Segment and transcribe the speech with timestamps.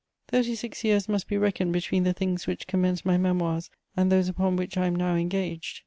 [0.29, 4.29] Thirty six years must be reckoned between the things which commence my Memoirs and those
[4.29, 5.79] upon which I am now engaged.